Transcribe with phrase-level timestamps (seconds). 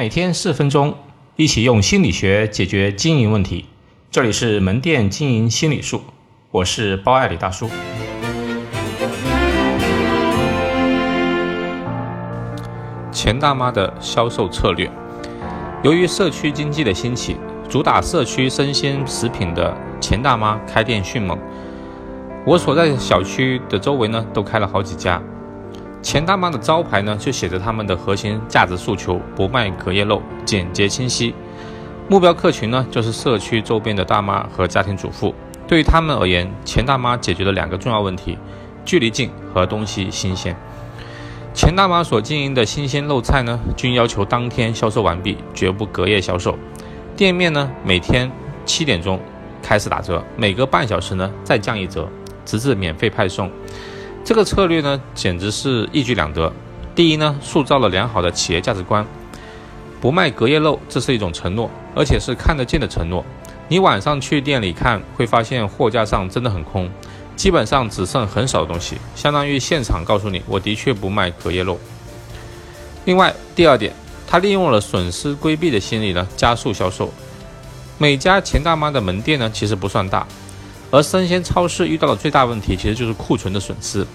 [0.00, 0.94] 每天四分钟，
[1.36, 3.66] 一起用心理学解决经营问题。
[4.10, 6.00] 这里是门店经营心理术，
[6.50, 7.68] 我是包爱李大叔。
[13.12, 14.90] 钱大妈的销售策略，
[15.82, 17.36] 由于社区经济的兴起，
[17.68, 21.38] 主打社区生鲜食品的钱大妈开店迅猛。
[22.46, 25.22] 我所在小区的周围呢，都开了好几家。
[26.02, 31.34] 钱大妈的招牌呢，就写着他们的核心价值诉求：不卖隔夜肉，简洁清晰。
[32.08, 35.34] 目标客群呢，就是社区周边的大妈和家庭主妇。
[35.68, 38.36] 对于他们而言，钱大妈解决了两个重要问题：
[38.84, 40.56] 距离近和东西新鲜。
[41.52, 46.58] 钱大妈所经营的新鲜肉菜呢，均要求当天销售完毕，绝不隔夜销售。
[47.14, 48.30] 店面呢，每天
[48.64, 49.20] 七点钟
[49.62, 52.08] 开始打折，每隔半小时呢再降一折，
[52.44, 53.50] 直至免费派送。
[54.24, 56.52] 这个策略呢，简直是一举两得。
[56.94, 59.04] 第一呢，塑造了良好的企业价值观，
[60.00, 63.24] 不卖隔夜肉，这是一种承诺，而且是看得见的承诺。
[63.68, 66.90] 你晚上去店里看，会发现货架上真的很空，
[67.36, 71.78] 基本上只剩很少的东西，相当于现场告诉你，我的确不卖隔夜肉。
[73.06, 73.92] 另外，第二点，
[74.26, 77.10] 他利用了损失规避的心理呢，加速销售。
[77.96, 80.26] 每家钱大妈的门店呢，其实不算大。
[80.90, 84.06] 而生鲜超市遇到的最大问题，其实就是库存的损失。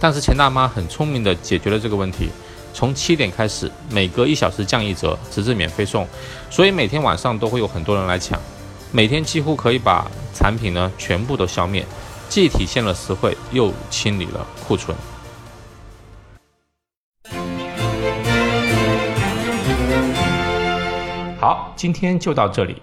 [0.00, 2.28] 但是钱大妈很聪明的解决了这个问题，
[2.74, 6.04] 从七点开始，每隔一小时降一折，直至免费送，
[6.50, 8.36] 所以每天晚上都会有很多人来抢，
[8.90, 11.86] 每天几乎可以把产品呢全部都消灭，
[12.28, 14.96] 既体现了实惠，又清理了库存。
[21.38, 22.82] 好，今天就到这里。